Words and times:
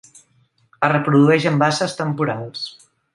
Es 0.87 0.89
reprodueix 0.93 1.45
en 1.51 1.59
basses 1.65 1.93
temporals. 2.03 2.65